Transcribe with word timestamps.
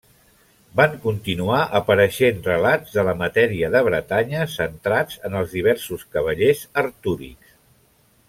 Van 0.79 0.93
continuar 1.01 1.57
apareixent 1.79 2.39
relats 2.47 2.95
de 2.95 3.03
la 3.09 3.13
matèria 3.19 3.69
de 3.75 3.83
Bretanya 3.89 4.47
centrats 4.55 5.21
en 5.29 5.37
els 5.41 5.53
diversos 5.59 6.07
cavallers 6.17 6.65
artúrics. 6.85 7.53